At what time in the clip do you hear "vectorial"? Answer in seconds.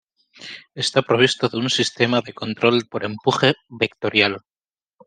3.81-4.33